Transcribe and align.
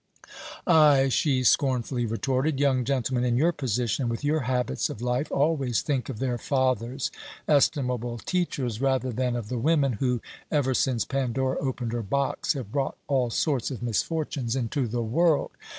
"Ay," 0.65 1.09
she 1.09 1.43
scornfully 1.43 2.07
retorted, 2.07 2.59
"young 2.59 2.83
gentlemen 2.83 3.23
in 3.23 3.37
your 3.37 3.51
position, 3.51 4.01
and 4.05 4.09
with 4.09 4.23
your 4.23 4.39
habits 4.39 4.89
of 4.89 4.99
life, 4.99 5.31
always 5.31 5.83
think 5.83 6.09
of 6.09 6.17
their 6.17 6.39
fathers 6.39 7.11
estimable 7.47 8.17
teachers 8.17 8.81
rather 8.81 9.11
than 9.11 9.35
of 9.35 9.47
the 9.47 9.59
women 9.59 9.93
who, 9.93 10.19
ever 10.49 10.73
since 10.73 11.05
Pandora 11.05 11.57
opened 11.59 11.93
her 11.93 12.01
box, 12.01 12.53
have 12.53 12.71
brought 12.71 12.97
all 13.05 13.29
sorts 13.29 13.69
of 13.69 13.83
misfortunes 13.83 14.55
into 14.55 14.87
the 14.87 15.03
world. 15.03 15.51